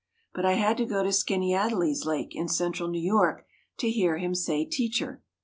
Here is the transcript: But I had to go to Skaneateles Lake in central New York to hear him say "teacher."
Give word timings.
But 0.33 0.47
I 0.47 0.53
had 0.53 0.77
to 0.77 0.85
go 0.87 1.03
to 1.03 1.09
Skaneateles 1.13 2.05
Lake 2.07 2.35
in 2.35 2.47
central 2.47 2.89
New 2.89 2.99
York 2.99 3.45
to 3.77 3.87
hear 3.91 4.17
him 4.17 4.33
say 4.33 4.65
"teacher." 4.65 5.21